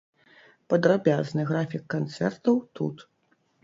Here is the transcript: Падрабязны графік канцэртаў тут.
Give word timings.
Падрабязны 0.73 1.47
графік 1.53 1.87
канцэртаў 1.97 2.55
тут. 2.79 3.11